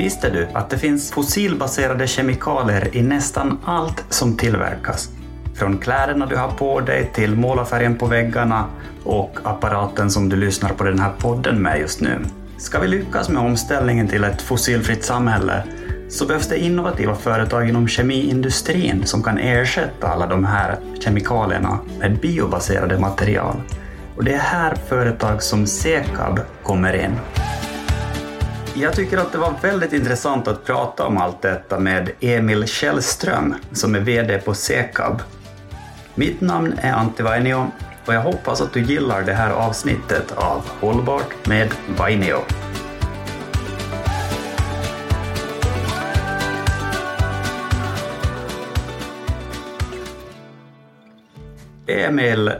[0.00, 5.10] Visste du att det finns fossilbaserade kemikalier i nästan allt som tillverkas?
[5.54, 8.64] Från kläderna du har på dig till målarfärgen på väggarna
[9.04, 12.18] och apparaten som du lyssnar på den här podden med just nu.
[12.58, 15.64] Ska vi lyckas med omställningen till ett fossilfritt samhälle
[16.08, 22.20] så behövs det innovativa företag inom kemiindustrin som kan ersätta alla de här kemikalierna med
[22.20, 23.56] biobaserade material.
[24.16, 27.16] Och det är här företag som Sekab kommer in.
[28.74, 33.54] Jag tycker att det var väldigt intressant att prata om allt detta med Emil Källström
[33.72, 35.22] som är VD på Sekab.
[36.14, 37.70] Mitt namn är Antti Vainio
[38.06, 42.38] och jag hoppas att du gillar det här avsnittet av Hållbart med Vainio.
[51.86, 52.52] Emil,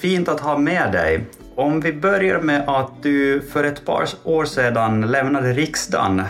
[0.00, 1.26] fint att ha med dig.
[1.54, 6.22] Om vi börjar med att du för ett par år sedan lämnade riksdagen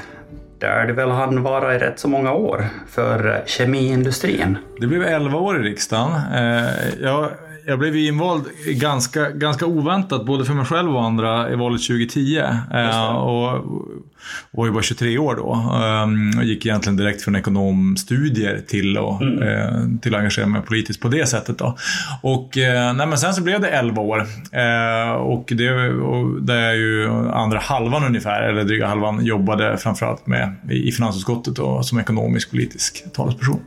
[0.58, 4.58] där du väl hann vara i rätt så många år för kemiindustrin.
[4.80, 6.12] Det blev 11 år i riksdagen.
[6.34, 7.28] Eh, jag,
[7.66, 12.42] jag blev invald ganska, ganska oväntat, både för mig själv och andra, i valet 2010.
[12.74, 13.64] Eh, och
[14.50, 15.52] var ju bara 23 år då.
[15.84, 19.42] Ehm, och gick egentligen direkt från ekonomstudier till, och, mm.
[19.42, 21.58] Eh, till att engagera mig politiskt på det sättet.
[21.58, 21.76] Då.
[22.22, 24.26] Och, nej, men sen så blev det 11 år.
[25.18, 30.54] Och, det, och där jag ju andra halvan ungefär, eller dryga halvan, jobbade framförallt med
[30.70, 33.60] i finansutskottet och som ekonomisk politisk talesperson.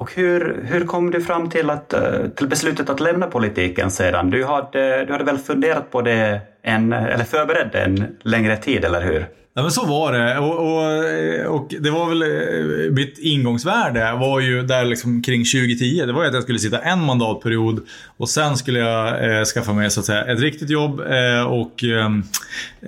[0.00, 4.30] Och hur, hur kom du fram till, att, eh, till beslutet att lämna politiken sedan?
[4.30, 8.84] Du hade, du hade väl funderat på det, en, eller förberett det en längre tid,
[8.84, 9.26] eller hur?
[9.54, 10.38] Ja men så var det.
[10.38, 16.02] Och, och, och, det var väl eh, mitt ingångsvärde var ju där liksom kring 2010.
[16.06, 19.72] Det var ju att jag skulle sitta en mandatperiod och sen skulle jag eh, skaffa
[19.72, 22.06] mig så att säga ett riktigt jobb eh, och, eh,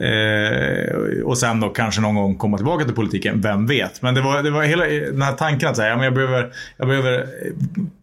[0.08, 3.40] eh, och sen då kanske någon gång komma tillbaka till politiken.
[3.40, 4.02] Vem vet?
[4.02, 6.52] Men det var, det var hela den här tanken att säga, ja, men jag, behöver,
[6.76, 7.26] jag behöver eh,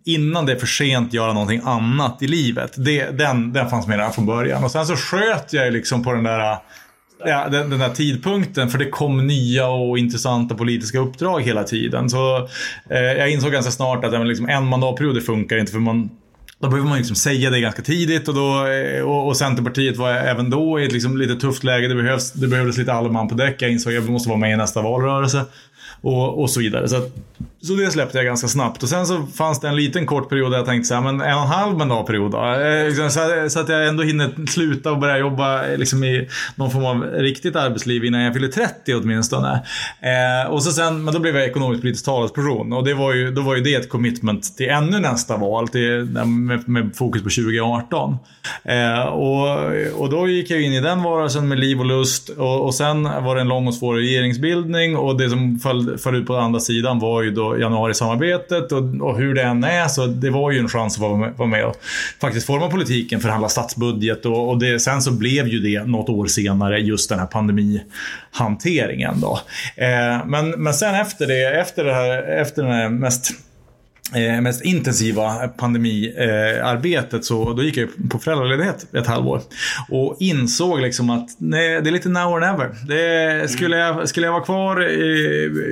[0.05, 2.73] innan det är för sent göra någonting annat i livet.
[2.77, 4.63] Det, den, den fanns med redan från början.
[4.63, 6.57] Och sen så sköt jag liksom på den där
[7.25, 8.69] ja, den, den där tidpunkten.
[8.69, 12.09] För det kom nya och intressanta politiska uppdrag hela tiden.
[12.09, 12.37] Så
[12.89, 15.71] eh, jag insåg ganska snart att liksom, en mandatperiod det funkar inte.
[15.71, 16.09] för man
[16.61, 20.11] då behöver man liksom säga det ganska tidigt och, då, eh, och, och Centerpartiet var
[20.11, 21.87] även då i ett liksom lite tufft läge.
[21.87, 23.61] Det, behövs, det behövdes lite all man på däck.
[23.61, 25.45] Jag insåg att jag måste vara med i nästa valrörelse
[26.01, 26.87] och, och så vidare.
[26.87, 27.09] Så,
[27.61, 28.83] så det släppte jag ganska snabbt.
[28.83, 31.21] Och sen så fanns det en liten kort period där jag tänkte så här, men
[31.21, 32.53] en och en halv mandatperiod då?
[32.53, 33.09] Eh, liksom
[33.49, 37.03] så, att jag ändå hinner sluta och börja jobba eh, liksom, i någon form av
[37.03, 39.63] riktigt arbetsliv innan jag fyller 30 åtminstone.
[40.01, 43.31] Eh, och så sen, men då blev jag ekonomisk politisk talesperson och det var ju,
[43.31, 47.29] då var ju det ett commitment till ännu nästa val, till, med, med fokus på
[47.29, 48.17] 2018.
[49.11, 52.75] Och, och då gick jag in i den varelsen med liv och lust och, och
[52.75, 56.35] sen var det en lång och svår regeringsbildning och det som föll föll ut på
[56.35, 60.51] andra sidan var ju då januarisamarbetet och, och hur det än är så det var
[60.51, 61.75] ju en chans att vara med, vara med och
[62.21, 66.27] faktiskt forma politiken, förhandla statsbudget och, och det, sen så blev ju det något år
[66.27, 69.39] senare just den här pandemihanteringen då.
[69.75, 73.31] Eh, men, men sen efter det, efter det här, efter den här mest
[74.15, 79.41] eh, mest intensiva pandemiarbetet så då gick jag på föräldraledighet ett halvår.
[79.89, 82.75] Och insåg liksom att nej, det är lite now or never.
[82.87, 84.87] Det, skulle, jag, skulle jag vara kvar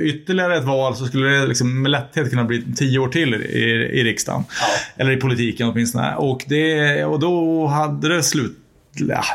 [0.04, 3.60] ytterligare ett val så skulle det liksom med lätthet kunna bli tio år till i,
[4.00, 4.44] i riksdagen.
[4.60, 4.66] Ja.
[5.02, 6.14] Eller i politiken åtminstone.
[6.14, 8.67] Och, det, och då hade det slut ja,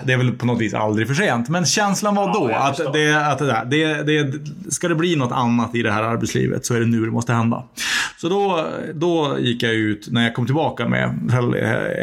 [0.06, 1.50] det är väl på något vis aldrig för sent.
[1.50, 4.42] Men känslan var då ja, att, det, att det, det, det,
[4.72, 7.34] ska det bli något annat i det här arbetslivet så är det nu det måste
[7.34, 7.64] hända.
[8.18, 11.10] Så då, då gick jag ut när jag kom tillbaka med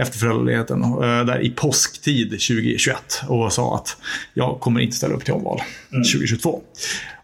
[0.01, 3.97] efter föräldraledigheten, eh, där i påsktid 2021 och sa att
[4.35, 5.61] jag kommer inte ställa upp till omval
[5.93, 6.05] mm.
[6.05, 6.63] 2022.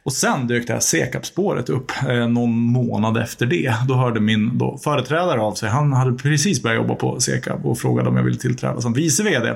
[0.06, 3.74] Och sen dök det här Sekap-spåret upp eh, någon månad efter det.
[3.88, 5.68] Då hörde min då, företrädare av sig.
[5.68, 9.22] Han hade precis börjat jobba på Sekab och frågade om jag ville tillträda som vice
[9.22, 9.48] VD.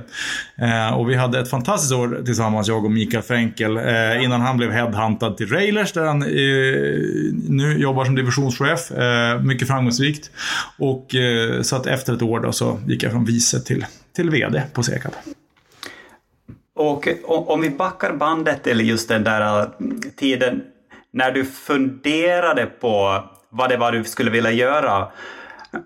[0.57, 4.57] Eh, och vi hade ett fantastiskt år tillsammans, jag och Mikael Frenkel, eh, innan han
[4.57, 6.29] blev headhuntad till Railers där han eh,
[7.49, 8.91] nu jobbar som divisionschef.
[8.91, 10.31] Eh, mycket framgångsrikt.
[10.79, 13.87] Och eh, så att efter ett år då så gick jag från vice till,
[14.17, 15.13] till VD på Sekab.
[16.81, 19.69] Och om vi backar bandet till just den där äh,
[20.17, 20.63] tiden
[21.13, 25.09] när du funderade på vad det var du skulle vilja göra.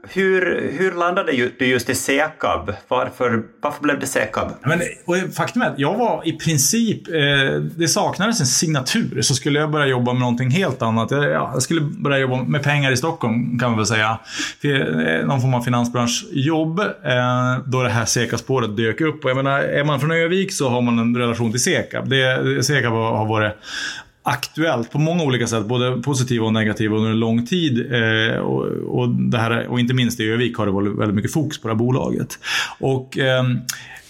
[0.08, 2.72] Hur, hur landade du just i Sekab?
[2.88, 4.48] Varför, varför blev det Sekab?
[4.62, 9.22] Men, och faktum är att jag var i princip, eh, det saknades en signatur.
[9.22, 11.10] Så skulle jag börja jobba med någonting helt annat.
[11.10, 14.19] Jag, ja, jag skulle börja jobba med pengar i Stockholm kan man väl säga.
[14.62, 16.81] Eh, någon form av finansbranschjobb.
[16.81, 19.25] Eh, då det här Sekab-spåret dök upp.
[19.25, 22.08] Och jag menar, är man från Övik så har man en relation till Sekab.
[22.08, 23.52] Det, Sekab har varit
[24.26, 27.92] aktuellt på många olika sätt, både positiva och negativa under en lång tid.
[27.92, 28.66] Eh, och,
[28.98, 31.68] och, det här, och inte minst i Övik har det varit väldigt mycket fokus på
[31.68, 32.38] det här bolaget.
[32.78, 33.44] Och, eh,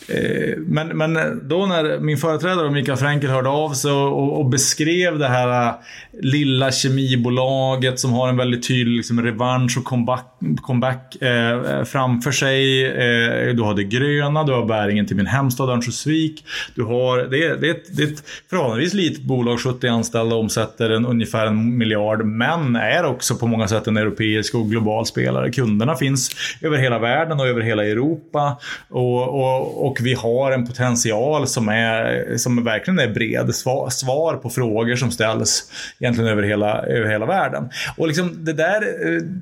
[0.09, 4.47] Eh, men, men eh, då när min företrädare Mikael Frenkel hörde av sig och, och,
[4.47, 5.75] beskrev det här eh,
[6.23, 12.87] lilla kemibolaget som har en väldigt tydlig liksom, revansch och comeback, comeback eh, framför sig.
[12.87, 16.45] Eh, du har det gröna, du har bäringen till min hemstad Örnsköldsvik.
[16.75, 20.37] Du har, det, är, det, är ett, det är ett förhållandevis litet bolag, 70 anställda,
[20.37, 25.07] omsätter en, ungefär en miljard, men är också på många sätt en europeisk och global
[25.07, 25.53] spelare.
[25.53, 26.31] Kunderna finns
[26.63, 28.59] över hela världen och över hela Europa.
[28.89, 33.55] och, och, och och vi har en potential som, är, som verkligen är bred.
[33.55, 37.69] Svar, svar på frågor som ställs egentligen över hela, över hela världen.
[37.97, 38.81] Och liksom det, där,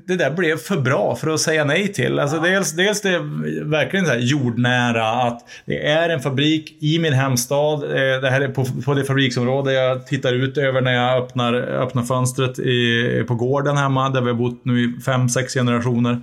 [0.07, 2.19] det där blev för bra för att säga nej till.
[2.19, 3.19] Alltså dels, dels det
[3.63, 7.83] verkligen så jordnära att det är en fabrik i min hemstad.
[7.83, 11.53] Eh, det här är på, på det fabriksområde jag tittar ut över när jag öppnar,
[11.53, 16.21] öppnar fönstret i, på gården hemma där vi har bott nu i fem, sex generationer.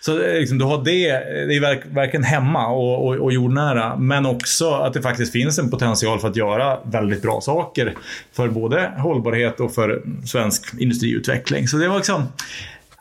[0.00, 1.10] Så liksom, du har det,
[1.46, 3.96] det är verk, verkligen hemma och, och, och jordnära nära.
[3.96, 7.94] Men också att det faktiskt finns en potential för att göra väldigt bra saker.
[8.32, 11.68] För både hållbarhet och för svensk industriutveckling.
[11.68, 12.24] Så det var liksom...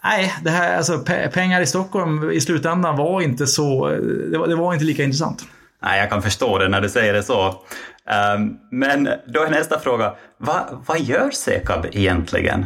[0.04, 1.00] Nej, det här, alltså,
[1.34, 3.90] pengar i Stockholm i slutändan var inte så...
[4.32, 5.44] Det var, det var inte lika intressant.
[5.84, 7.48] Nej, jag kan förstå det när du säger det så.
[7.48, 12.66] Um, men då är nästa fråga, Va, vad gör Sekab egentligen?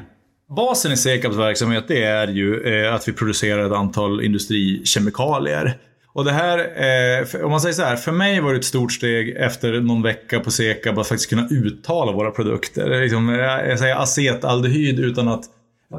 [0.56, 5.78] Basen i Sekabs verksamhet det är ju eh, att vi producerar ett antal industrikemikalier.
[6.16, 8.92] Och det här, eh, om man säger så här, för mig var det ett stort
[8.92, 13.02] steg efter någon vecka på Sekab att faktiskt kunna uttala våra produkter.
[13.02, 15.44] Liksom, jag säger acetaldehyd utan att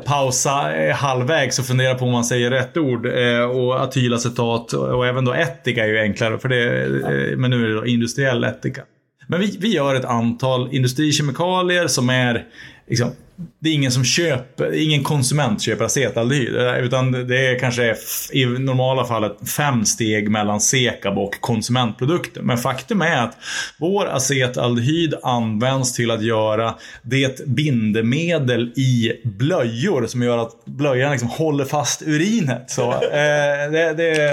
[0.05, 3.07] pausa eh, halvvägs och fundera på om man säger rätt ord.
[3.07, 7.65] Eh, och atylacetat och även då etika är ju enklare, för det, eh, men nu
[7.65, 8.83] är det då industriell etika.
[9.29, 12.45] Men vi, vi gör ett antal industrikemikalier som är
[12.89, 13.11] liksom,
[13.59, 16.55] det är ingen som köper, ingen konsument köper acetaldehyd.
[16.81, 17.97] Utan det är kanske
[18.33, 22.43] i normala fallet fem steg mellan Sekab och konsumentprodukter.
[22.43, 23.37] Men faktum är att
[23.79, 31.29] vår acetaldehyd används till att göra det bindemedel i blöjor som gör att blöjan liksom
[31.29, 32.71] håller fast urinet.
[32.71, 34.29] Så, eh, det, det,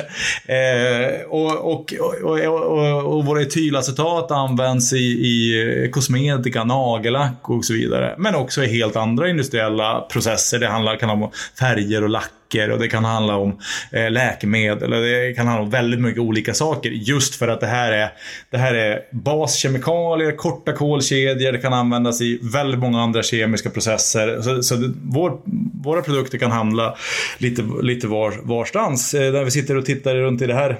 [0.45, 7.73] eh, och, och, och, och, och våra etylacetat används i, i kosmetika, nagellack och så
[7.73, 8.15] vidare.
[8.17, 10.59] Men också i helt helt andra industriella processer.
[10.59, 13.59] Det handlar, kan handla om färger och lacker och det kan handla om
[13.91, 14.93] eh, läkemedel.
[14.93, 16.89] Och det kan handla om väldigt mycket olika saker.
[16.89, 18.09] Just för att det här är,
[18.49, 21.51] det här är baskemikalier, korta kolkedjor.
[21.51, 24.41] Det kan användas i väldigt många andra kemiska processer.
[24.41, 25.41] Så, så det, vår,
[25.83, 26.95] våra produkter kan handla
[27.37, 29.13] lite, lite var, varstans.
[29.13, 30.79] Eh, när vi sitter och tittar runt i det här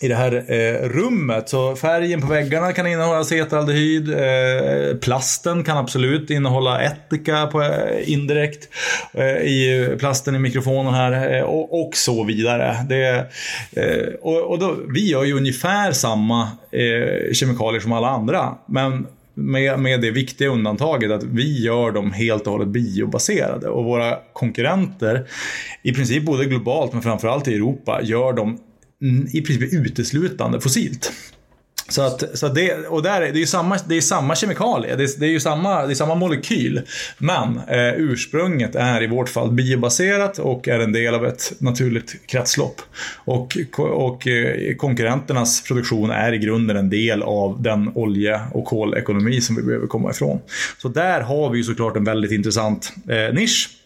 [0.00, 1.48] i det här eh, rummet.
[1.48, 4.10] Så färgen på väggarna kan innehålla acetaldehyd.
[4.10, 8.68] Eh, plasten kan absolut innehålla etika på, eh, indirekt.
[9.12, 12.76] Eh, I plasten i mikrofonen här eh, och, och, så vidare.
[12.88, 13.26] Det,
[13.72, 18.54] eh, och, och då, vi gör ju ungefär samma eh, kemikalier som alla andra.
[18.66, 23.68] Men med, med det viktiga undantaget att vi gör dem helt och hållet biobaserade.
[23.68, 25.26] Och våra konkurrenter,
[25.82, 28.58] i princip både globalt men framförallt i Europa, gör dem
[29.02, 31.12] Mm, i princip uteslutande fossilt.
[31.88, 35.02] Så att, så det, och där, det är ju samma, det är samma kemikalie, det
[35.02, 36.80] är, det är ju samma, det är samma molekyl.
[37.18, 42.26] Men eh, ursprunget är i vårt fall biobaserat och är en del av ett naturligt
[42.26, 42.80] kretslopp.
[43.24, 49.40] Och, och eh, konkurrenternas produktion är i grunden en del av den olje och kolekonomi
[49.40, 50.40] som vi behöver komma ifrån.
[50.78, 53.77] Så där har vi ju såklart en väldigt intressant eh, nisch.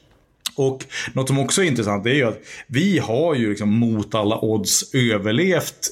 [0.57, 4.39] Och något som också är intressant är ju att vi har ju liksom mot alla
[4.39, 5.89] odds överlevt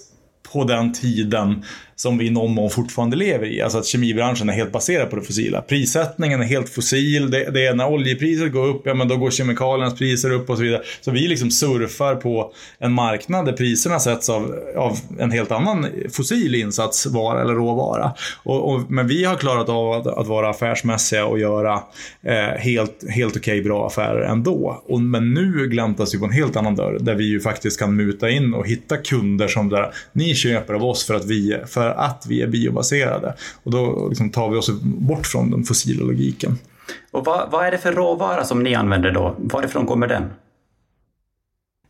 [0.52, 1.64] på den tiden
[2.00, 3.62] som vi i någon mån fortfarande lever i.
[3.62, 5.62] Alltså att kemibranschen är helt baserad på det fossila.
[5.62, 7.30] Prissättningen är helt fossil.
[7.30, 10.56] Det, det är när oljepriset går upp, ja men då går kemikaliernas priser upp och
[10.56, 10.82] så vidare.
[11.00, 15.86] Så vi liksom surfar på en marknad där priserna sätts av, av en helt annan
[16.12, 18.12] fossil insatsvara eller råvara.
[18.42, 21.82] Och, och, men vi har klarat av att, att vara affärsmässiga och göra
[22.22, 24.82] eh, helt, helt okej okay, bra affärer ändå.
[24.88, 27.96] Och, men nu gläntas vi på en helt annan dörr där vi ju faktiskt kan
[27.96, 31.89] muta in och hitta kunder som där, ni köper av oss för att vi, för
[31.92, 33.34] att vi är biobaserade.
[33.62, 36.58] Och då liksom tar vi oss bort från den fossila logiken.
[37.10, 39.36] Och vad, vad är det för råvara som ni använder då?
[39.38, 40.22] Varifrån kommer den?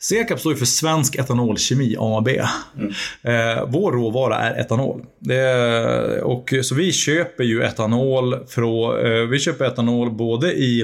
[0.03, 2.29] Sekab står ju för Svensk Etanolkemi AB.
[2.29, 2.93] Mm.
[3.23, 5.05] Eh, vår råvara är etanol.
[5.19, 10.81] Det, och, så vi köper ju etanol från, eh, vi köper etanol både i,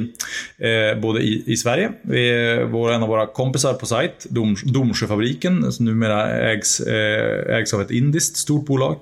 [0.58, 1.90] eh, både i, i Sverige.
[2.02, 7.80] Vi, vår, en av våra kompisar på sajt, Dom, Domsjöfabriken, som numera ägs, ägs av
[7.80, 8.96] ett indiskt stort bolag,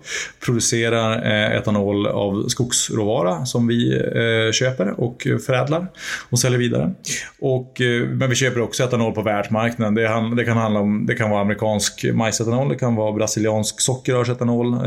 [0.44, 1.23] producerar
[1.59, 4.02] etanol av skogsråvara som vi
[4.52, 5.87] köper och förädlar
[6.30, 6.94] och säljer vidare.
[7.38, 7.76] Och,
[8.09, 11.40] men vi köper också etanol på världsmarknaden det, det, kan handla om, det kan vara
[11.40, 14.75] amerikansk majsetanol, det kan vara brasiliansk sockerrörsetanol.
[14.75, 14.80] Eh,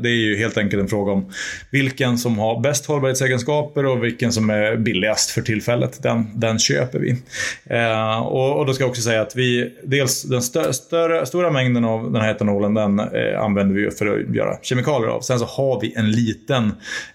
[0.00, 1.32] det är ju helt enkelt en fråga om
[1.70, 6.02] vilken som har bäst hållbarhetsegenskaper och vilken som är billigast för tillfället.
[6.02, 7.16] Den, den köper vi.
[7.64, 11.50] Eh, och, och då ska jag också säga att vi, dels den stö, större, stora
[11.50, 15.20] mängden av den här etanolen den eh, använder vi för att göra kemikalier av.
[15.20, 16.64] Sen så har vi en liten,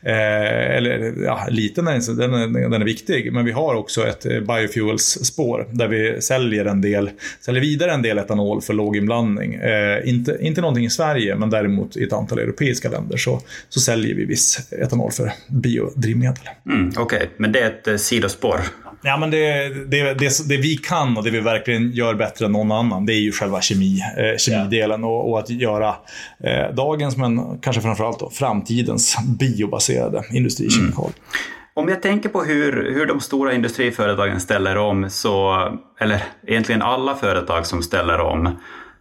[0.02, 4.26] eh, eller ja, liten är, den, är, den är viktig, men vi har också ett
[4.26, 7.10] eh, biofuels-spår där vi säljer en del
[7.46, 9.54] säljer vidare en del etanol för låg inblandning.
[9.54, 13.80] Eh, inte, inte någonting i Sverige, men däremot i ett antal europeiska länder så, så
[13.80, 16.50] säljer vi viss etanol för biodrivmedel.
[16.66, 17.28] Mm, Okej, okay.
[17.38, 18.60] men det är ett eh, sidospår?
[19.06, 22.52] Ja, men det, det, det, det, vi kan och det vi verkligen gör bättre än
[22.52, 25.12] någon annan, det är ju själva kemi, eh, kemidelen yeah.
[25.12, 25.96] och, och, att göra
[26.44, 31.14] eh, dagens, men kanske framförallt då, framtidens biobaserade industrikemikalier.
[31.14, 31.63] Mm.
[31.76, 35.68] Om jag tänker på hur, hur de stora industriföretagen ställer om, så,
[36.00, 38.60] eller egentligen alla företag som ställer om,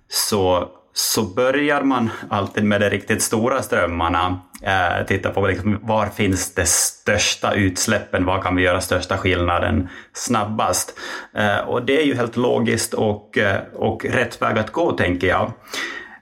[0.08, 4.40] så, så börjar man alltid med de riktigt stora strömmarna.
[4.62, 9.88] Eh, titta på liksom, var finns de största utsläppen, var kan vi göra största skillnaden
[10.12, 10.98] snabbast?
[11.34, 15.26] Eh, och det är ju helt logiskt och, eh, och rätt väg att gå, tänker
[15.26, 15.52] jag.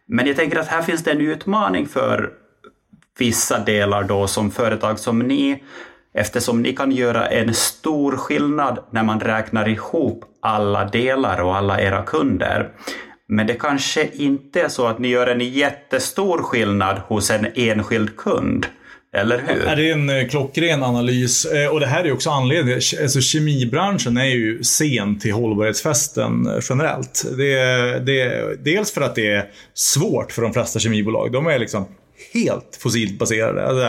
[0.07, 2.31] Men jag tänker att här finns det en utmaning för
[3.19, 5.63] vissa delar då som företag som ni
[6.15, 11.81] eftersom ni kan göra en stor skillnad när man räknar ihop alla delar och alla
[11.81, 12.69] era kunder.
[13.29, 18.17] Men det kanske inte är så att ni gör en jättestor skillnad hos en enskild
[18.17, 18.67] kund.
[19.13, 19.65] Eller hur?
[19.67, 21.45] Ja, det är en eh, klockren analys.
[21.45, 22.81] Eh, och det här är också anledningen.
[23.03, 27.25] Alltså, kemibranschen är ju sen till hållbarhetsfesten eh, generellt.
[27.37, 31.33] Det är, det är, dels för att det är svårt för de flesta kemibolag.
[31.33, 31.87] De är liksom
[32.33, 33.67] helt fossilt baserade.
[33.67, 33.89] Alltså,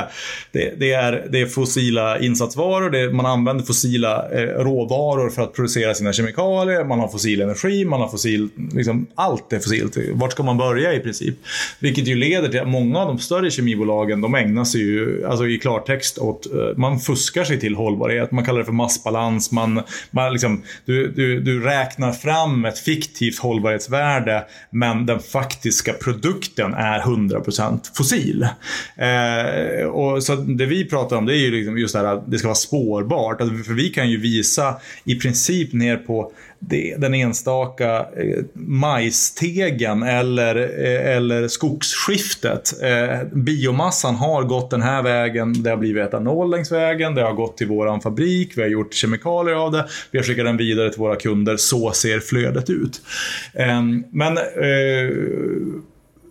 [0.51, 5.53] det, det, är, det är fossila insatsvaror, det, man använder fossila eh, råvaror för att
[5.53, 8.49] producera sina kemikalier, man har fossil energi, man har fossil...
[8.73, 9.97] Liksom, allt är fossilt.
[10.11, 11.35] Vart ska man börja i princip?
[11.79, 15.47] Vilket ju leder till att många av de större kemibolagen de ägnar sig ju alltså,
[15.47, 16.45] i klartext åt...
[16.45, 21.11] Eh, man fuskar sig till hållbarhet, man kallar det för massbalans, man, man liksom, du,
[21.11, 28.47] du, du räknar fram ett fiktivt hållbarhetsvärde men den faktiska produkten är 100% fossil bil.
[28.95, 32.31] Eh, och så det vi pratar om det är ju liksom just det här att
[32.31, 33.41] det ska vara spårbart.
[33.41, 40.03] Alltså, för vi kan ju visa i princip ner på det, den enstaka eh, majstegen
[40.03, 42.83] eller, eh, eller skogsskiftet.
[42.83, 47.33] Eh, biomassan har gått den här vägen, det har blivit etanol längs vägen, det har
[47.33, 50.89] gått till våran fabrik, vi har gjort kemikalier av det, vi har skickat den vidare
[50.89, 53.01] till våra kunder, så ser flödet ut.
[53.53, 55.09] Eh, men eh,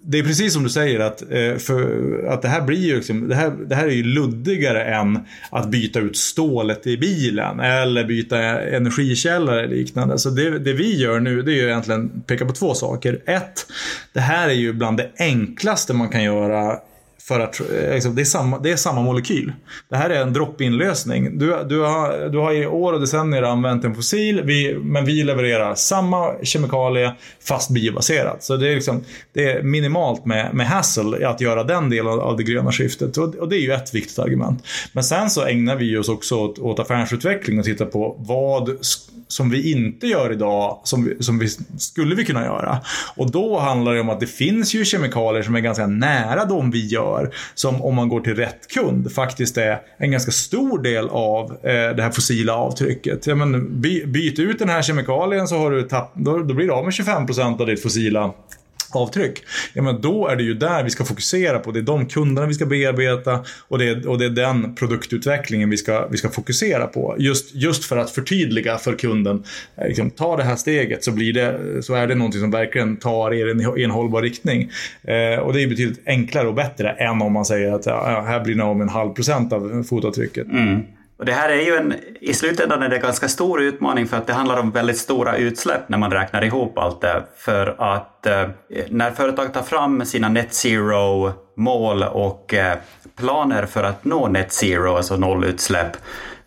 [0.02, 3.28] det är precis som du säger att, eh, för, att det här blir ju liksom,
[3.28, 5.18] det här, det här är ju luddigare än
[5.50, 10.18] att byta ut stålet i bilen eller byta energikällor eller liknande.
[10.18, 13.22] Så det, det vi gör nu det är ju egentligen peka på två saker.
[13.26, 13.66] Ett,
[14.12, 16.78] det här är ju bland det enklaste man kan göra
[17.22, 19.52] för att, eh, liksom, det, är samma, det är samma molekyl.
[19.88, 21.38] Det här är en drop-in lösning.
[21.38, 25.22] Du, du, har, du har i år och decennier använt en fossil, vi, men vi
[25.22, 27.12] levererar samma kemikalie
[27.44, 28.44] fast biobaserat.
[28.44, 32.36] Så det är, liksom, det är minimalt med, med hassle att göra den delen av
[32.36, 33.16] det gröna skiftet.
[33.16, 34.64] Och, och, det är ju ett viktigt argument.
[34.92, 38.78] Men sen så ägnar vi oss också åt, åt affärsutveckling och tittar på vad
[39.32, 41.48] som vi inte gör idag som vi, som vi
[41.78, 42.78] skulle vi kunna göra.
[43.16, 46.70] Och då handlar det om att det finns ju kemikalier som är ganska nära de
[46.70, 47.19] vi gör.
[47.54, 51.96] Som om man går till rätt kund faktiskt är en ganska stor del av eh,
[51.96, 53.26] det här fossila avtrycket.
[53.26, 56.66] Ja, men, by, byt ut den här kemikalien så har du tapp, då, då blir
[56.66, 58.32] du av med 25% av ditt fossila
[58.96, 59.42] avtryck.
[59.72, 61.70] Ja, men då är det ju där vi ska fokusera på.
[61.70, 65.70] Det är de kunderna vi ska bearbeta och det är, och det är den produktutvecklingen
[65.70, 67.16] vi ska, vi ska fokusera på.
[67.18, 69.44] Just, just för att förtydliga för kunden.
[69.76, 72.96] Eh, liksom, ta det här steget så, blir det, så är det någonting som verkligen
[72.96, 74.70] tar er i en, i en hållbar riktning.
[75.02, 78.44] Eh, och det är betydligt enklare och bättre än om man säger att ja, här
[78.44, 80.46] blir ni av med en halv procent av fotavtrycket.
[80.46, 80.80] Mm.
[81.20, 84.16] Och det här är ju en, i slutändan är det en ganska stor utmaning för
[84.16, 87.22] att det handlar om väldigt stora utsläpp när man räknar ihop allt det.
[87.36, 88.48] För att eh,
[88.88, 92.78] när företag tar fram sina net zero-mål och eh,
[93.16, 95.96] planer för att nå net zero, alltså nollutsläpp,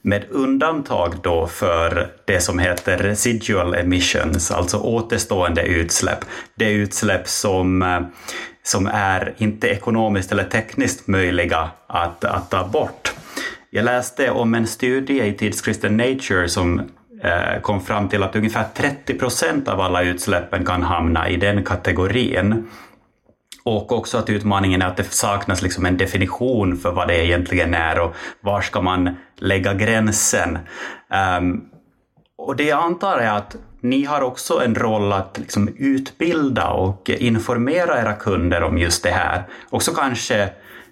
[0.01, 6.19] med undantag då för det som heter residual emissions, alltså återstående utsläpp.
[6.55, 8.01] Det utsläpp som, eh,
[8.63, 13.13] som är inte ekonomiskt eller tekniskt möjliga att, att ta bort.
[13.75, 16.79] Jag läste om en studie i tidskriften Nature som
[17.23, 21.63] eh, kom fram till att ungefär 30 procent av alla utsläppen kan hamna i den
[21.63, 22.67] kategorin.
[23.63, 27.73] Och också att utmaningen är att det saknas liksom en definition för vad det egentligen
[27.73, 30.59] är och var ska man lägga gränsen.
[31.37, 31.65] Um,
[32.37, 37.09] och det jag antar är att ni har också en roll att liksom utbilda och
[37.09, 39.43] informera era kunder om just det här.
[39.69, 40.49] Också kanske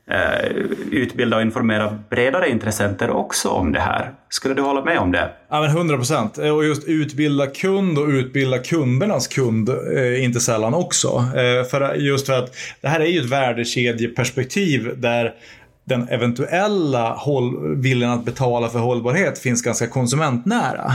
[0.10, 0.52] Eh,
[0.92, 4.12] utbilda och informera bredare intressenter också om det här.
[4.30, 5.30] Skulle du hålla med om det?
[5.50, 6.38] Ja, men 100 procent.
[6.38, 11.08] Eh, och just utbilda kund och utbilda kundernas kund eh, inte sällan också.
[11.08, 15.34] Eh, för just för att det här är ju ett värdekedjeperspektiv där
[15.84, 20.94] den eventuella håll, viljan att betala för hållbarhet finns ganska konsumentnära.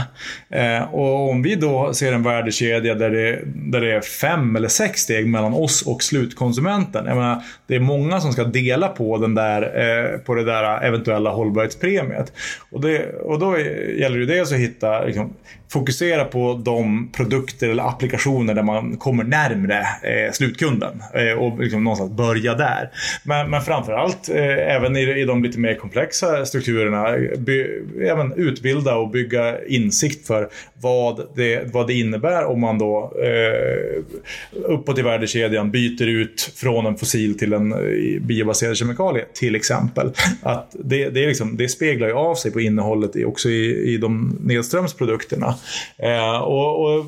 [0.49, 4.67] Eh, och om vi då ser en värdekedja där det, där det är fem eller
[4.67, 7.05] sex steg mellan oss och slutkonsumenten.
[7.05, 10.81] Jag menar, det är många som ska dela på, den där, eh, på det där
[10.83, 12.33] eventuella hållbarhetspremiet.
[12.71, 13.57] Och, det, och då
[13.97, 15.33] gäller det dels att hitta liksom,
[15.69, 21.83] fokusera på de produkter eller applikationer där man kommer närmre eh, slutkunden eh, och liksom
[21.83, 22.89] någonstans börja där.
[23.23, 27.65] Men, men framförallt eh, även i, i de lite mer komplexa strukturerna by,
[28.01, 30.49] även utbilda och bygga insikt för
[30.81, 34.03] vad det, vad det innebär om man då eh,
[34.51, 40.11] uppåt i värdekedjan byter ut från en fossil till en eh, biobaserad kemikalie till exempel.
[40.41, 43.93] Att det, det, är liksom, det speglar ju av sig på innehållet i, också i,
[43.93, 45.55] i de nedströmsprodukterna.
[45.97, 47.05] Eh, och, och,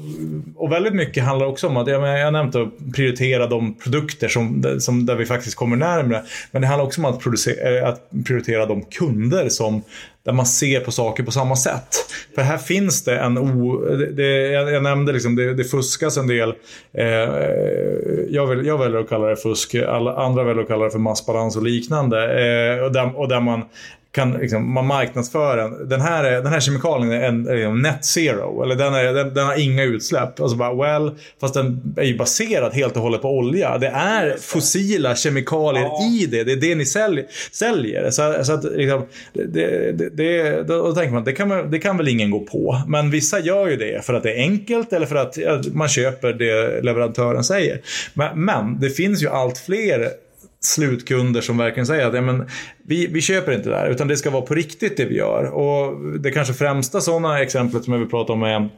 [0.56, 4.64] och, väldigt mycket handlar också om att, jag, jag nämnde att prioritera de produkter som,
[4.80, 6.24] som, där vi faktiskt kommer närmare.
[6.52, 9.84] Men det handlar också om att, eh, att prioritera de kunder som
[10.24, 11.96] där man ser på saker på samma sätt.
[12.36, 13.86] För här finns det en o...
[14.12, 16.54] Det, jag, jag nämnde liksom, det, det fuskas en del.
[16.94, 17.06] Eh,
[18.30, 19.76] jag, vill, jag väljer att kalla det fusk.
[19.76, 22.18] Alla andra väljer att kalla det för massbalans och liknande.
[22.24, 23.62] Eh, och, där, och där man
[24.12, 25.90] kan liksom, man marknadsför den.
[25.90, 28.64] Den här, den här kemikalien är en, en net zero.
[28.64, 30.40] Eller den, är, den, den, har inga utsläpp.
[30.40, 31.12] Alltså bara, well,
[31.42, 33.78] fast den är ju baserad helt och hållet på olja.
[33.78, 36.06] Det är fossila kemikalier ja.
[36.06, 36.44] i det.
[36.44, 38.12] Det är det ni sälj, säljer.
[38.12, 42.08] Så, så att, liksom, det, det, det, då tänker man, det kan, det kan väl
[42.08, 42.82] ingen gå på.
[42.88, 45.38] Men vissa gör ju det för att det är enkelt eller för att
[45.74, 47.82] man köper det leverantören säger.
[48.14, 50.10] Men, men det finns ju allt fler
[50.62, 52.48] slutkunder som verkligen säger att ja, men,
[52.84, 55.44] vi, vi köper inte det här, utan det ska vara på riktigt det vi gör.
[55.44, 58.70] Och det kanske främsta sådana exemplet som jag vill prata om är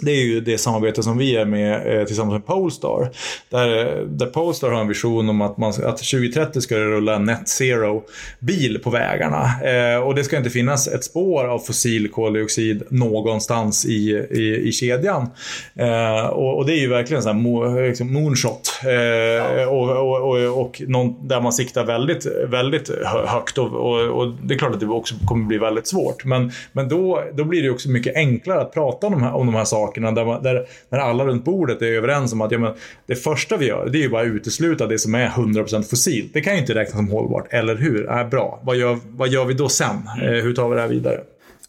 [0.00, 3.10] det är ju det samarbete som vi är med eh, tillsammans med Polestar.
[3.50, 7.24] Där, där Polestar har en vision om att, man, att 2030 ska det rulla en
[7.24, 8.02] net zero
[8.38, 9.50] bil på vägarna.
[9.64, 14.72] Eh, och det ska inte finnas ett spår av fossil koldioxid någonstans i, i, i
[14.72, 15.30] kedjan.
[15.74, 18.80] Eh, och, och, det är ju verkligen en mo, liksom moonshot.
[18.84, 22.90] Eh, och, och, och, och någon, där man siktar väldigt, väldigt
[23.26, 23.58] högt.
[23.58, 23.72] Och,
[24.08, 26.24] och, det är klart att det också kommer bli väldigt svårt.
[26.24, 29.46] Men, men då, då blir det också mycket enklare att prata om de här, om
[29.46, 32.52] de här sakerna sakerna där, man, där, där alla runt bordet är överens om att
[32.52, 32.74] ja, men,
[33.06, 36.34] det första vi gör det är ju bara att utesluta det som är 100% fossilt.
[36.34, 38.10] Det kan ju inte räknas som hållbart, eller hur?
[38.10, 40.10] Äh, bra, vad gör, vad gör vi då sen?
[40.22, 41.20] Eh, hur tar vi det här vidare?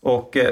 [0.02, 0.50] Och eh,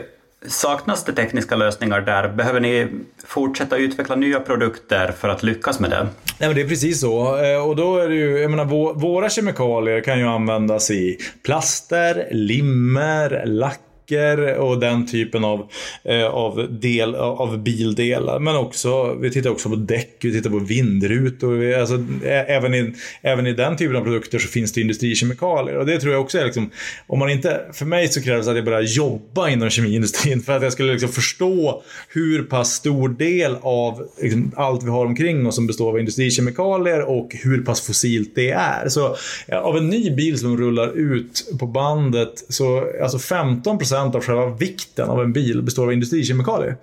[0.47, 2.29] Saknas det tekniska lösningar där?
[2.29, 2.87] Behöver ni
[3.25, 6.07] fortsätta utveckla nya produkter för att lyckas med det?
[6.39, 7.43] Nej, men det är precis så.
[7.43, 12.27] Eh, och då är det ju, jag menar, våra kemikalier kan ju användas i plaster,
[12.31, 15.69] limmer, lack däcker och den typen av,
[16.03, 18.39] eh, av, del, av bildelar.
[18.39, 21.73] Men också, vi tittar också på däck, vi tittar på vindrutor.
[21.73, 25.77] Alltså, även, i, även i den typen av produkter så finns det industrikemikalier.
[25.77, 26.69] Och det tror jag också är liksom,
[27.07, 30.53] om man inte, för mig så krävs det att jag börjar jobba inom kemiindustrin för
[30.53, 35.47] att jag skulle liksom förstå hur pass stor del av liksom, allt vi har omkring
[35.47, 38.89] oss som består av industrikemikalier och hur pass fossilt det är.
[38.89, 39.15] Så
[39.51, 44.55] av en ny bil som rullar ut på bandet så alltså 15 procent av själva
[44.55, 46.77] vikten av en bil består av industrikemikalier.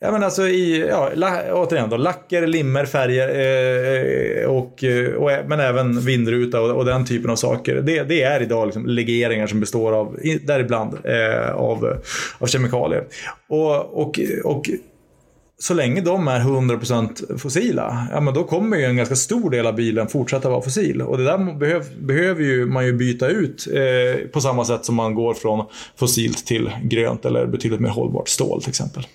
[0.00, 5.14] Ja men alltså i, ja, la, återigen då, lacker, limmer, färger eh, eh och, eh,
[5.14, 7.74] och, men även vindruta och, och, den typen av saker.
[7.74, 12.02] Det, det är idag liksom legeringar som består av, däribland, eh, av,
[12.38, 13.04] av kemikalier.
[13.48, 14.70] Och, och, och
[15.60, 19.66] så länge de är 100% fossila, ja men då kommer ju en ganska stor del
[19.66, 21.02] av bilen fortsätta vara fossil.
[21.02, 24.94] Och det där behöv, behöver ju man ju byta ut eh, på samma sätt som
[24.94, 25.66] man går från
[25.96, 29.06] fossilt till grönt eller betydligt mer hållbart stål till exempel.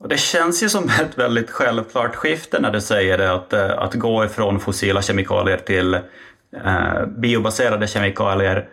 [0.00, 3.78] Och det känns ju som ett väldigt självklart skifte när du säger det, att, eh,
[3.78, 8.68] att gå ifrån fossila kemikalier till eh, biobaserade kemikalier.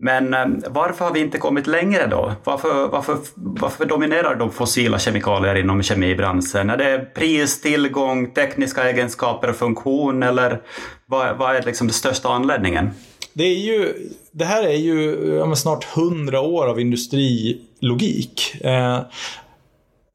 [0.00, 2.32] Men eh, varför har vi inte kommit längre då?
[2.44, 6.70] Varför, varför, varför dominerar de fossila kemikalier inom kemibranschen?
[6.70, 10.60] Är det pris, tillgång, tekniska egenskaper och funktion eller
[11.06, 12.90] vad, vad är liksom den största anledningen?
[13.32, 13.94] Det, är ju,
[14.32, 18.54] det här är ju ja, snart hundra år av industrilogik.
[18.60, 19.00] Eh,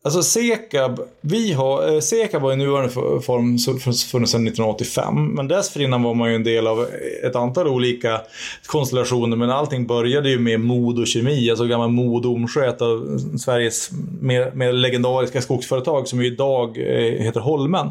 [0.05, 2.89] Alltså Sekab, vi har, eh, Sekab var i nuvarande
[3.21, 5.35] form funnits sedan 1985.
[5.35, 6.87] Men dessförinnan var man ju en del av
[7.23, 8.21] ett antal olika
[8.65, 9.37] konstellationer.
[9.37, 13.89] Men allting började ju med Modo Kemi, alltså gamla Modo Omsjö, ett av Sveriges
[14.21, 17.89] mer, mer legendariska skogsföretag som ju idag eh, heter Holmen.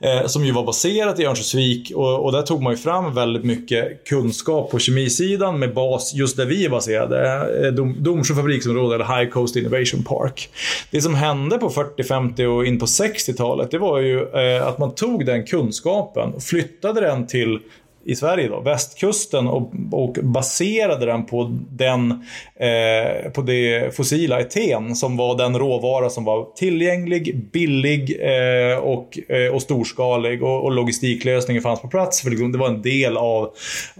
[0.00, 3.44] Eh, som ju var baserat i Örnsköldsvik och, och där tog man ju fram väldigt
[3.44, 7.26] mycket kunskap på kemisidan med bas just där vi är baserade.
[7.66, 10.48] Eh, Domsjö fabriksområde eller High Coast Innovation Park.
[10.90, 14.78] Det som hände på 40, 50 och in på 60-talet det var ju eh, att
[14.78, 17.58] man tog den kunskapen och flyttade den till
[18.06, 22.10] i Sverige, då, västkusten och, och baserade den på, den,
[22.56, 29.18] eh, på det fossila eten som var den råvara som var tillgänglig, billig eh, och,
[29.28, 32.22] eh, och storskalig och, och logistiklösningen fanns på plats.
[32.22, 33.50] För liksom, det var en del av,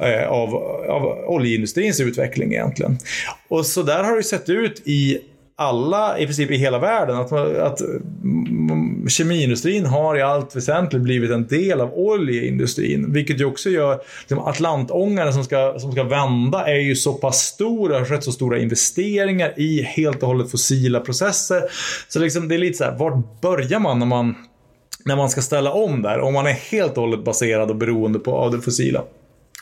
[0.01, 0.55] eh, av,
[0.89, 2.99] av oljeindustrins utveckling egentligen.
[3.49, 5.19] Och så där har det sett ut i
[5.57, 7.81] alla, i princip i hela världen, att, att
[9.09, 13.13] kemiindustrin har i allt väsentligt blivit en del av oljeindustrin.
[13.13, 17.39] Vilket ju också gör, liksom, Atlantångaren som ska, som ska vända är ju så pass
[17.39, 21.63] stor, det har skett så stora investeringar i helt och hållet fossila processer.
[22.09, 24.35] Så liksom, det är lite så här, vart börjar man när man
[25.05, 28.19] när man ska ställa om där, om man är helt och hållet baserad och beroende
[28.19, 29.05] på, av det fossila.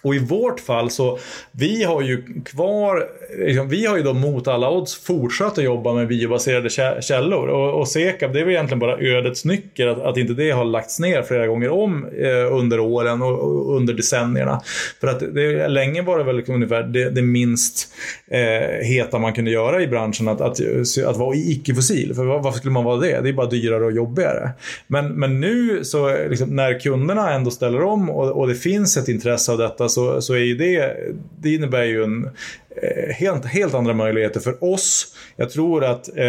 [0.02, 1.18] Och i vårt fall så,
[1.52, 5.94] vi har ju kvar, liksom, vi har ju då mot alla odds fortsatt att jobba
[5.94, 6.70] med biobaserade
[7.02, 7.48] källor.
[7.48, 10.64] Och, och Sekab, det är väl egentligen bara ödets nyckel att, att inte det har
[10.64, 14.60] lagts ner flera gånger om eh, under åren och, och, under decennierna.
[15.00, 17.88] För att det, länge var det väl liksom ungefär det, det minst
[18.30, 20.58] eh, heta man kunde göra i branschen att, att,
[21.06, 22.14] att vara icke-fossil.
[22.14, 23.20] För varför skulle man vara det?
[23.20, 24.50] Det är bara dyrare och jobbigare.
[24.86, 29.08] Men, men nu så, liksom, när kunderna ändå ställer om och, och det finns ett
[29.08, 30.96] intresse av detta så, så är ju det,
[31.40, 32.28] det innebär ju en,
[32.76, 35.06] Eh, helt, helt andra möjligheter för oss.
[35.37, 36.24] Jag tror att eh,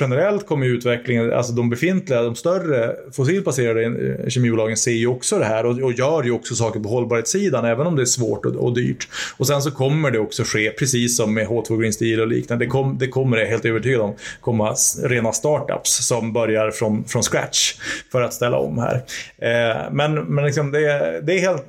[0.00, 5.44] generellt kommer utvecklingen, alltså de befintliga, de större fossilbaserade eh, kemibolagen ser ju också det
[5.44, 8.54] här och, och gör ju också saker på hållbarhetssidan, även om det är svårt och,
[8.54, 9.08] och, dyrt.
[9.36, 12.64] Och sen så kommer det också ske, precis som med H2 Green Steel och liknande,
[12.64, 17.22] det, kom, det kommer, jag helt övertygad om, komma rena startups som börjar från, från
[17.22, 17.74] scratch
[18.12, 18.94] för att ställa om här.
[19.38, 21.66] Eh, men men liksom det, det är helt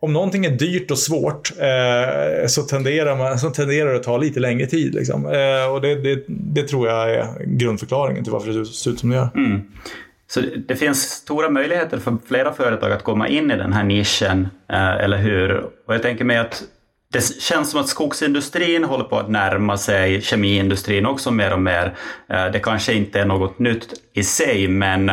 [0.00, 4.16] om någonting är dyrt och svårt eh, så, tenderar man, så tenderar det att ta
[4.16, 4.94] lite längre tid.
[4.94, 5.26] Liksom.
[5.26, 9.10] Eh, och det, det, det, tror jag är grundförklaringen till varför det ser ut som
[9.10, 9.28] det gör.
[9.34, 9.62] Mm.
[10.30, 14.48] Så det finns stora möjligheter för flera företag att komma in i den här nischen,
[14.72, 15.64] eh, eller hur?
[15.86, 16.62] Och jag tänker mig att
[17.12, 21.94] det känns som att skogsindustrin håller på att närma sig kemiindustrin också mer och mer.
[22.28, 25.10] Eh, det kanske inte är något nytt i sig, men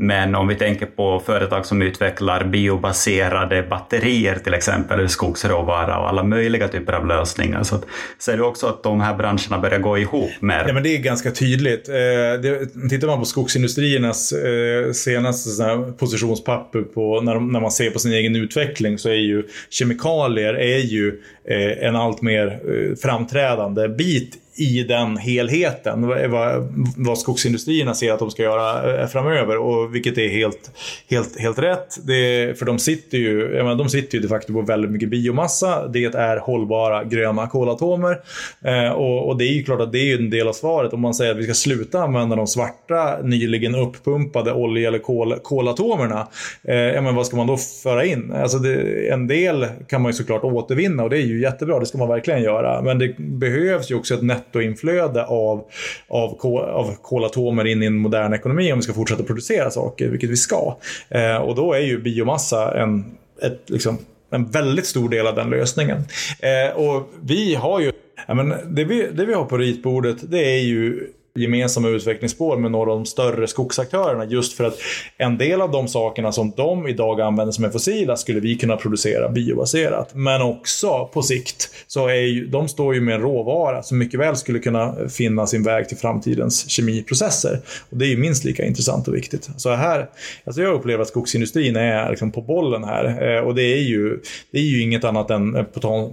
[0.00, 6.22] men om vi tänker på företag som utvecklar biobaserade batterier till exempel, skogsråvara och alla
[6.22, 7.62] möjliga typer av lösningar.
[7.62, 7.76] Så
[8.18, 10.64] ser du också att de här branscherna börjar gå ihop mer?
[10.66, 11.88] Ja, men det är ganska tydligt.
[11.88, 17.90] Eh, det, tittar man på skogsindustriernas eh, senaste positionspapper på, när, de, när man ser
[17.90, 22.60] på sin egen utveckling så är ju kemikalier är ju eh, en allt mer
[22.96, 26.06] framträdande bit i den helheten.
[26.06, 30.70] Vad, vad skogsindustrierna ser att de ska göra eh, framöver och vilket är helt,
[31.10, 32.06] helt, helt rätt.
[32.06, 35.08] Det, för de sitter ju, jag menar, de sitter ju de facto på väldigt mycket
[35.08, 35.88] biomassa.
[35.88, 38.20] Det är hållbara gröna kolatomer.
[38.64, 40.92] Eh, och, och, det är ju klart att det är en del av svaret.
[40.92, 45.34] Om man säger att vi ska sluta använda de svarta nyligen uppumpade olje eller kol,
[45.42, 46.28] kolatomerna.
[46.64, 48.32] Eh, menar, vad ska man då föra in?
[48.32, 51.80] Alltså det, en del kan man ju såklart återvinna och det är ju jättebra.
[51.80, 52.82] Det ska man verkligen göra.
[52.82, 55.64] Men det behövs ju också ett nettoinflöde av,
[56.08, 60.30] av, av kolatomer in i en modern ekonomi om vi ska fortsätta producera saker, vilket
[60.30, 60.76] vi ska.
[61.08, 63.04] Eh, och då är ju biomassa en,
[63.42, 63.98] ett, liksom,
[64.30, 66.04] en väldigt stor del av den lösningen.
[66.40, 67.92] Eh, och vi har ju,
[68.26, 71.06] ja, men det, vi, det vi har på ritbordet det är ju
[71.42, 74.24] gemensamma utvecklingsspår med några av de större skogsaktörerna.
[74.24, 74.78] Just för att
[75.16, 78.76] en del av de sakerna som de idag använder som är fossila skulle vi kunna
[78.76, 80.14] producera biobaserat.
[80.14, 84.20] Men också på sikt så är ju, de står ju med en råvara som mycket
[84.20, 87.60] väl skulle kunna finna sin väg till framtidens kemiprocesser.
[87.90, 89.50] Och det är ju minst lika intressant och viktigt.
[89.56, 90.06] Så här,
[90.44, 94.18] alltså jag upplever att skogsindustrin är liksom på bollen här eh, och det är ju,
[94.50, 95.66] det är ju inget annat än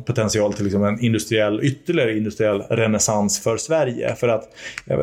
[0.06, 4.16] potential till liksom en industriell, ytterligare industriell renässans för Sverige.
[4.16, 4.44] För att
[4.88, 4.98] eh,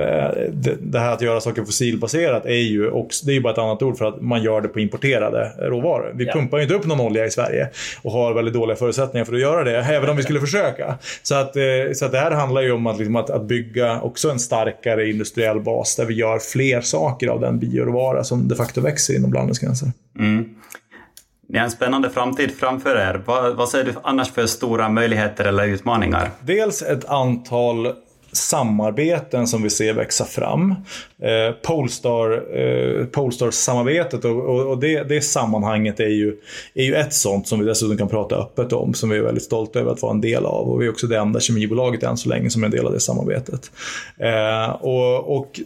[0.52, 3.58] det, det, här att göra saker fossilbaserat är ju också, det är ju bara ett
[3.58, 6.12] annat ord för att man gör det på importerade råvaror.
[6.14, 6.32] Vi ja.
[6.32, 7.68] pumpar ju inte upp någon olja i Sverige
[8.02, 10.98] och har väldigt dåliga förutsättningar för att göra det, även om vi skulle försöka.
[11.22, 11.62] Så att, eh,
[11.94, 15.10] så att det här handlar ju om att, liksom, att, att bygga också en starkare
[15.10, 19.32] industriell bas där vi gör fler saker av den bioråvara som de facto växer inom
[19.32, 19.92] landets gränser.
[20.18, 20.44] Mm.
[21.48, 23.22] Ni har en spännande framtid framför er.
[23.24, 26.30] Vad, vad ser du annars för stora möjligheter eller utmaningar?
[26.40, 27.94] Dels ett antal
[28.32, 30.70] samarbeten som vi ser växa fram.
[31.22, 36.36] Eh, Polestar, eh, Polestar-samarbetet och, och, och, det, det sammanhanget är ju,
[36.74, 39.44] är ju ett sånt som vi dessutom kan prata öppet om, som vi är väldigt
[39.44, 40.68] stolta över att vara en del av.
[40.68, 42.92] Och vi är också det enda kemibolaget än så länge som är en del av
[42.92, 43.70] det samarbetet.
[44.18, 45.60] Eh, och, och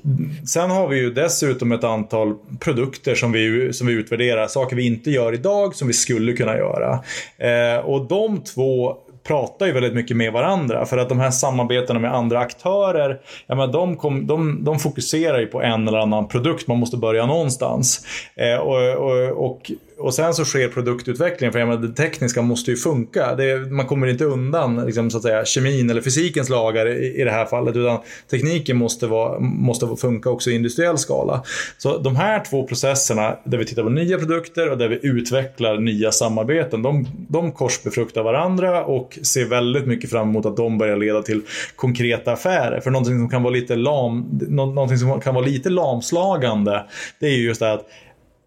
[0.47, 4.87] Sen har vi ju dessutom ett antal produkter som vi, som vi utvärderar, saker vi
[4.87, 7.01] inte gör idag som vi skulle kunna göra.
[7.39, 10.87] Eh, och de två pratar ju väldigt mycket med varandra.
[10.87, 15.39] För att de här samarbetena med andra aktörer, ja, men de, kom, de, de fokuserar
[15.39, 16.67] ju på en eller annan produkt.
[16.67, 18.07] Man måste börja någonstans.
[18.37, 22.71] Eh, och, och, och och sen så sker produktutvecklingen, för jag menar, det tekniska måste
[22.71, 23.35] ju funka.
[23.35, 27.25] Det, man kommer inte undan liksom, så att säga, kemin eller fysikens lagar i, i
[27.25, 27.99] det här fallet, utan
[28.31, 31.43] tekniken måste, vara, måste funka också i industriell skala.
[31.79, 35.79] Så de här två processerna, där vi tittar på nya produkter och där vi utvecklar
[35.79, 40.97] nya samarbeten, de, de korsbefruktar varandra och ser väldigt mycket fram emot att de börjar
[40.97, 41.43] leda till
[41.77, 42.81] konkreta affärer.
[42.81, 46.85] För någonting som kan vara lite, lam, någonting som kan vara lite lamslagande,
[47.21, 47.87] det är ju just det här att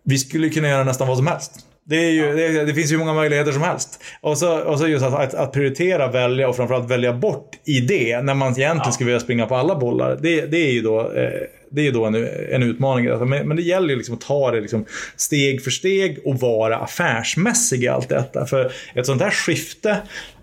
[0.10, 1.52] vi skulle kunna göra nästan vad som helst.
[1.90, 4.04] Det, är ju, det, det, finns ju många möjligheter som helst.
[4.22, 8.22] Och så, och så just att, att, att, prioritera, välja och framförallt välja bort idé
[8.22, 8.92] när man egentligen ja.
[8.92, 10.20] skulle vilja springa på alla bollar.
[10.22, 11.30] Det, det är ju då, eh,
[11.72, 12.16] det är då en,
[12.52, 13.30] en utmaning.
[13.30, 16.78] Men, men det gäller ju liksom att ta det liksom steg för steg och vara
[16.78, 18.46] affärsmässig i allt detta.
[18.46, 19.98] För ett sånt här skifte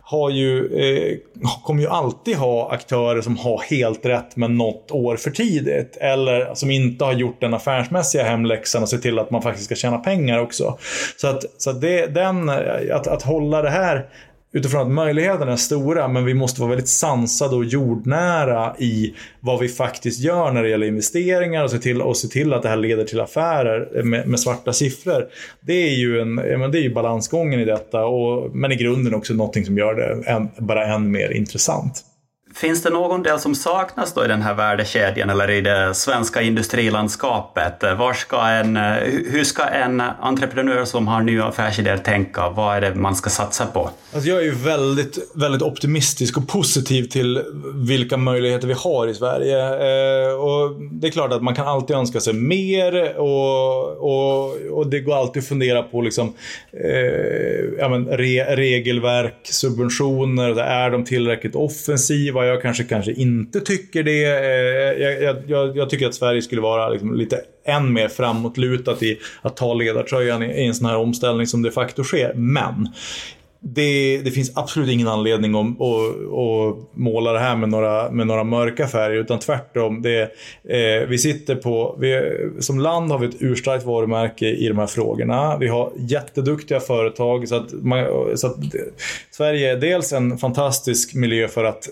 [0.08, 1.16] har ju, eh,
[1.64, 5.96] kommer ju alltid ha aktörer som har helt rätt men något år för tidigt.
[6.00, 9.74] Eller som inte har gjort den affärsmässiga hemläxan och se till att man faktiskt ska
[9.74, 10.78] tjäna pengar också.
[11.16, 12.48] Så att, så att, det, den,
[12.92, 14.06] att, att hålla det här
[14.56, 19.60] utifrån att möjligheterna är stora men vi måste vara väldigt sansade och jordnära i vad
[19.60, 22.68] vi faktiskt gör när det gäller investeringar och se till, och se till att det
[22.68, 25.26] här leder till affärer med, med svarta siffror.
[25.60, 26.36] Det är ju, en,
[26.72, 30.30] det är ju balansgången i detta och, men i grunden också någonting som gör det
[30.30, 32.04] än, bara än mer intressant.
[32.56, 36.42] Finns det någon del som saknas då i den här värdekedjan eller i det svenska
[36.42, 37.82] industrilandskapet?
[37.98, 38.76] Var ska en,
[39.30, 42.48] hur ska en entreprenör som har nya affärsidéer tänka?
[42.48, 43.90] Vad är det man ska satsa på?
[44.12, 47.42] Alltså jag är ju väldigt, väldigt optimistisk och positiv till
[47.74, 49.58] vilka möjligheter vi har i Sverige.
[49.58, 54.86] Eh, och Det är klart att man kan alltid önska sig mer och, och, och
[54.86, 56.34] det går alltid att fundera på liksom,
[56.72, 60.60] eh, ja, men re, regelverk, subventioner.
[60.60, 62.45] Är de tillräckligt offensiva?
[62.46, 64.24] Jag kanske, kanske inte tycker det.
[64.24, 69.18] Eh, jag, jag, jag tycker att Sverige skulle vara liksom lite än mer framåtlutat i
[69.42, 72.34] att ta ledartröjan i, i en sån här omställning som de facto sker.
[72.34, 72.88] Men
[73.74, 75.82] det, det, finns absolut ingen anledning att, att,
[76.32, 79.16] att, måla det här med några, med några mörka färger.
[79.16, 80.02] Utan tvärtom.
[80.02, 80.22] Det,
[80.68, 84.86] eh, vi sitter på, vi, som land har vi ett urstarkt varumärke i de här
[84.86, 85.56] frågorna.
[85.58, 87.48] Vi har jätteduktiga företag.
[87.48, 88.06] Så att, man,
[88.36, 88.56] så att
[89.30, 91.88] Sverige är dels en fantastisk miljö för att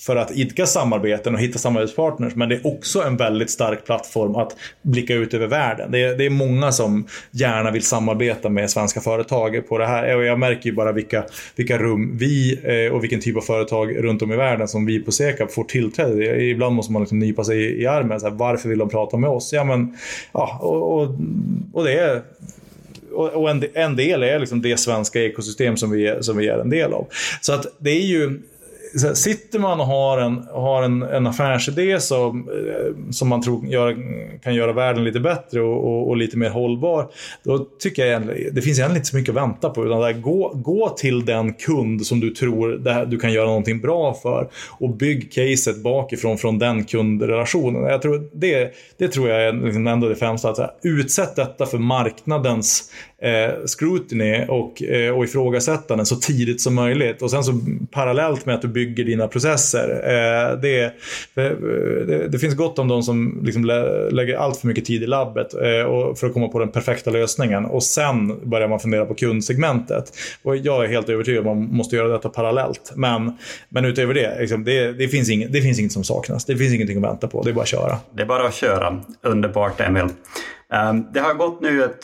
[0.00, 2.34] för att idka samarbeten och hitta samarbetspartners.
[2.34, 5.90] Men det är också en väldigt stark plattform att blicka ut över världen.
[5.90, 10.16] Det är, det är många som gärna vill samarbeta med svenska företag på det här.
[10.16, 11.24] Och jag märker ju bara vilka,
[11.56, 15.00] vilka rum vi eh, och vilken typ av företag runt om i världen som vi
[15.00, 16.40] på Sekab får tillträde till.
[16.40, 18.20] Ibland måste man liksom nypa sig i, i armen.
[18.20, 19.52] Så här, varför vill de prata med oss?
[19.52, 19.96] Ja, men,
[20.32, 21.16] ja, och, och,
[21.72, 22.22] och det är
[23.12, 26.70] och en, en del är liksom det svenska ekosystem som vi, som vi är en
[26.70, 27.06] del av.
[27.40, 28.40] Så att det är ju
[29.02, 33.66] här, sitter man och har en, har en, en affärsidé som, eh, som man tror
[33.66, 33.96] gör,
[34.42, 37.06] kan göra världen lite bättre och, och, och, lite mer hållbar.
[37.42, 38.22] Då tycker jag
[38.52, 39.86] det finns egentligen inte så mycket att vänta på.
[39.86, 43.80] Utan där, gå, gå till den kund som du tror det du kan göra någonting
[43.80, 44.48] bra för.
[44.78, 47.82] Och bygg caset bakifrån från den kundrelationen.
[47.82, 50.50] Jag tror, det, det tror jag är liksom ändå det främsta.
[50.50, 52.90] Att, här, utsätt detta för marknadens
[53.22, 57.22] eh, scrutiny och, eh, och ifrågasättanden så tidigt som möjligt.
[57.22, 59.88] Och sen så parallellt med att du bygger dina processer.
[60.04, 60.90] Eh, det, eh,
[61.34, 65.06] det, det, finns gott om de som liksom lä lägger allt för mycket tid i
[65.06, 67.64] labbet eh, och för att komma på den perfekta lösningen.
[67.64, 70.12] Och sen börjar man fundera på kundsegmentet.
[70.42, 72.92] Och jag är helt övertygad om att man måste göra detta parallellt.
[72.94, 73.36] Men,
[73.68, 76.44] men utöver det, liksom, det, det, finns inget, det finns inget som saknas.
[76.44, 77.42] Det finns ingenting att vänta på.
[77.42, 77.98] Det är bara att köra.
[78.16, 79.00] Det är bara att köra.
[79.22, 80.08] Underbart, Emil.
[80.72, 81.98] Ehm, det har gått nu ett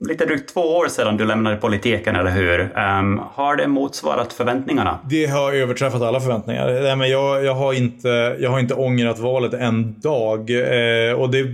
[0.00, 2.60] lite drygt två år sedan du lämnade politiken, eller hur?
[2.60, 4.98] Um, har det motsvarat förväntningarna?
[5.10, 6.80] Det har överträffat alla förväntningar.
[6.82, 10.50] Nej, men jag, jag, har inte, jag har inte ångrat valet en dag.
[10.50, 11.46] Eh, och det,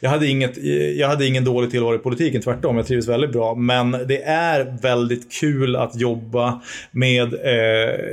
[0.00, 0.56] jag, hade inget,
[0.96, 2.76] jag hade ingen dålig tillvaro i politiken, tvärtom.
[2.76, 3.54] Jag trivs väldigt bra.
[3.54, 7.34] Men det är väldigt kul att jobba med...
[7.34, 7.38] Eh,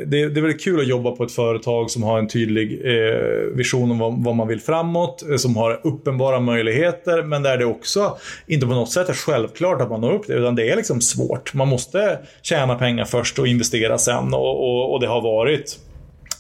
[0.06, 3.56] det, det, är väldigt kul att jobba på ett företag som har en tydlig eh,
[3.56, 5.24] vision om vad, vad man vill framåt.
[5.30, 9.63] Eh, som har uppenbara möjligheter, men där det också inte på något sätt är självklart
[9.82, 11.54] att man når upp det, utan det är liksom svårt.
[11.54, 15.80] Man måste tjäna pengar först och investera sen och, och, och det har varit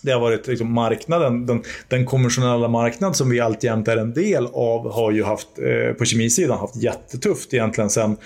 [0.03, 4.45] det har varit liksom marknaden, den, den konventionella marknad som vi alltjämt är en del
[4.53, 8.17] av har ju haft, eh, på kemisidan, haft jättetufft egentligen sen,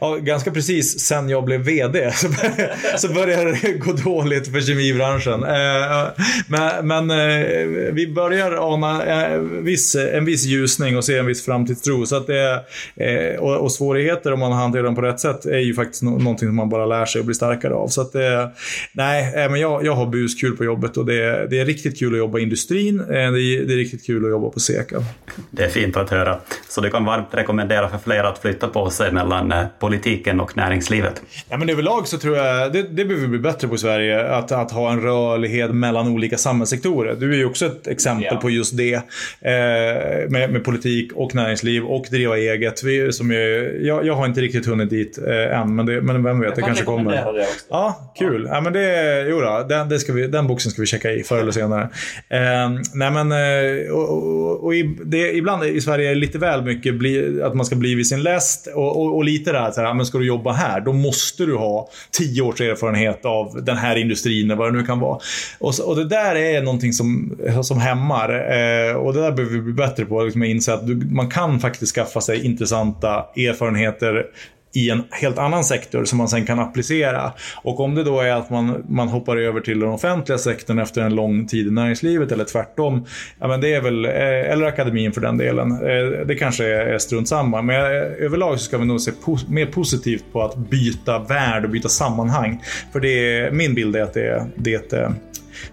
[0.00, 4.60] ja, ganska precis sen jag blev VD så, började, så började det gå dåligt för
[4.60, 5.44] kemibranschen.
[5.44, 6.08] Eh,
[6.48, 11.44] men, men eh, vi börjar ana eh, viss, en viss ljusning och se en viss
[11.44, 12.06] framtidstro.
[12.06, 12.64] Så att det,
[12.96, 16.10] eh, och, och, svårigheter om man hanterar dem på rätt sätt är ju faktiskt no
[16.10, 17.88] någonting som man bara lär sig och blir starkare av.
[17.88, 18.48] Så att eh,
[18.92, 22.12] nej, eh, men jag, jag har buskul på jobbet och det det, är riktigt kul
[22.12, 23.00] att jobba i industrin.
[23.00, 25.04] Eh, det är, det är riktigt kul att jobba på Seka.
[25.50, 26.38] Det är fint att höra.
[26.68, 30.56] Så du kan varmt rekommendera för fler att flytta på sig mellan eh, politiken och
[30.56, 31.22] näringslivet?
[31.48, 34.28] Ja, men överlag så tror jag det, det behöver vi bli bättre på i Sverige.
[34.28, 37.14] Att, att ha en rörlighet mellan olika samhällssektorer.
[37.14, 38.40] Du är ju också ett exempel ja.
[38.40, 38.94] på just det.
[38.94, 42.82] Eh, med, med, politik och näringsliv och driva eget.
[42.82, 46.22] Vi, som är, jag, jag har inte riktigt hunnit dit eh, än, men, det, men
[46.24, 47.12] vem vet, jag det kanske kommer.
[47.12, 47.66] Det också.
[47.68, 48.46] Ja, kul.
[48.48, 48.54] Ja.
[48.54, 51.22] ja men det, jo då, den, det ska vi, den boxen ska vi checka i
[51.22, 51.82] förr eller senare.
[52.28, 54.72] Eh, nej men, eh, och, och, och
[55.04, 58.08] det, ibland i Sverige är det lite väl mycket bli, att man ska bli vid
[58.08, 58.66] sin läst.
[58.74, 61.46] Och, och, och lite där, så här, ah, men ska du jobba här, då måste
[61.46, 65.18] du ha tio års erfarenhet av den här industrin, eller vad det nu kan vara.
[65.58, 68.28] Och, och det där är någonting som, som hämmar.
[68.30, 71.30] Eh, och det där behöver vi bli bättre på, liksom att inse att du, man
[71.30, 74.26] kan faktiskt skaffa sig intressanta erfarenheter
[74.74, 77.32] i en helt annan sektor som man sen kan applicera.
[77.62, 81.02] Och om det då är att man, man hoppar över till den offentliga sektorn efter
[81.02, 83.06] en lång tid i näringslivet eller tvärtom.
[83.40, 84.12] Ja, men det är väl, eh,
[84.52, 85.72] eller akademin för den delen.
[85.72, 87.62] Eh, det kanske är strunt samma.
[87.62, 91.64] Men eh, överlag så ska vi nog se pos mer positivt på att byta värld
[91.64, 92.62] och byta sammanhang.
[92.92, 94.94] För det är, min bild är att det, det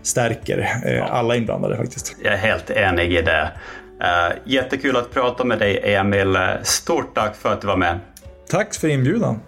[0.01, 0.69] stärker
[1.09, 2.15] alla inblandade faktiskt.
[2.23, 3.51] Jag är helt enig i det.
[4.45, 6.37] jättekul att prata med dig Emil.
[6.63, 7.99] Stort tack för att du var med.
[8.53, 9.39] Tack för inbjudan.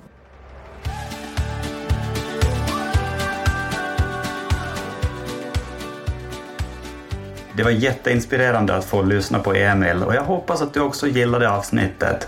[7.55, 11.49] Det var jätteinspirerande att få lyssna på Emil och jag hoppas att du också gillade
[11.49, 12.27] avsnittet.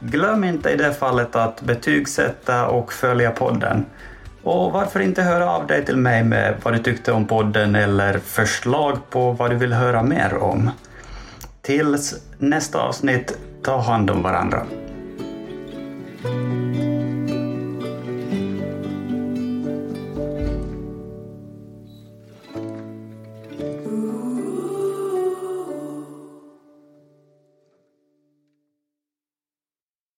[0.00, 3.86] Glöm inte i det fallet att betygsätta och följa podden.
[4.42, 8.18] Och varför inte höra av dig till mig med vad du tyckte om podden eller
[8.18, 10.70] förslag på vad du vill höra mer om.
[11.62, 14.66] Tills nästa avsnitt, ta hand om varandra.
[16.24, 17.17] うん。